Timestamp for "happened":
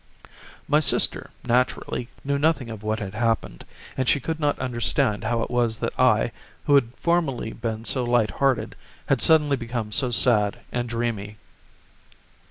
3.13-3.63